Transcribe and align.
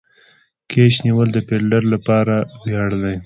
کېچ 0.69 0.93
نیول 1.05 1.29
د 1.33 1.37
فیلډر 1.47 1.83
له 1.91 1.97
پاره 2.07 2.37
ویاړ 2.65 2.89
دئ. 3.01 3.17